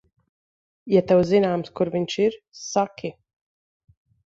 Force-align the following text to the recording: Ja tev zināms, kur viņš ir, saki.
Ja 0.93 1.03
tev 1.11 1.21
zināms, 1.33 1.69
kur 1.81 1.93
viņš 1.97 2.17
ir, 2.25 2.39
saki. 2.63 3.15